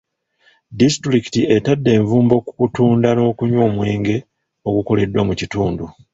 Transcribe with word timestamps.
Disitulikiti 0.79 1.41
etadde 1.55 1.89
envumbo 1.99 2.35
ku 2.45 2.51
kutunda 2.59 3.09
n'okunywa 3.13 3.61
omwenge 3.69 4.15
ogukoleddwa 4.67 5.21
mu 5.27 5.33
kitundu. 5.39 5.85